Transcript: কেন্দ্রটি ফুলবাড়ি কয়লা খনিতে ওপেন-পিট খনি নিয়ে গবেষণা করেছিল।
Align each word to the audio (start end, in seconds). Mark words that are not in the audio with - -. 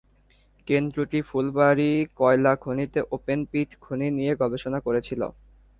কেন্দ্রটি 0.67 1.19
ফুলবাড়ি 1.29 1.89
কয়লা 2.19 2.53
খনিতে 2.63 2.99
ওপেন-পিট 3.15 3.69
খনি 3.81 4.07
নিয়ে 4.17 4.33
গবেষণা 4.41 4.79
করেছিল। 4.79 5.21